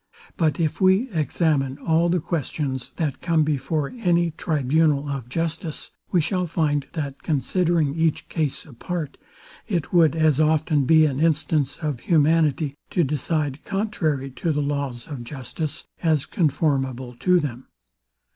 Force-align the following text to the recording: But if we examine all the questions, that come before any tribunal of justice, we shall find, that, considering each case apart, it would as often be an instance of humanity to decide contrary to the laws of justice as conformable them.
But 0.35 0.59
if 0.59 0.81
we 0.81 1.11
examine 1.11 1.77
all 1.77 2.09
the 2.09 2.19
questions, 2.19 2.91
that 2.95 3.21
come 3.21 3.43
before 3.43 3.93
any 3.99 4.31
tribunal 4.31 5.07
of 5.07 5.29
justice, 5.29 5.91
we 6.11 6.19
shall 6.19 6.47
find, 6.47 6.87
that, 6.93 7.21
considering 7.21 7.93
each 7.93 8.27
case 8.27 8.65
apart, 8.65 9.19
it 9.67 9.93
would 9.93 10.15
as 10.15 10.39
often 10.39 10.85
be 10.85 11.05
an 11.05 11.19
instance 11.19 11.77
of 11.77 11.99
humanity 11.99 12.73
to 12.89 13.03
decide 13.03 13.63
contrary 13.63 14.31
to 14.31 14.51
the 14.51 14.63
laws 14.63 15.05
of 15.05 15.23
justice 15.23 15.85
as 16.01 16.25
conformable 16.25 17.15
them. 17.23 17.67